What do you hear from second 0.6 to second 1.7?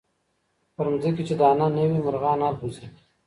پر مځکي چي دانه